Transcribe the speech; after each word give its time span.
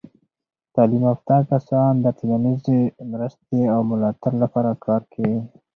تعلیم 0.73 1.03
یافته 1.09 1.35
کسان 1.51 1.91
د 2.01 2.05
ټولنیزې 2.17 2.79
مرستې 3.11 3.61
او 3.73 3.79
ملاتړ 3.91 4.31
لپاره 4.43 4.71
کار 4.85 5.01
کوي. 5.13 5.39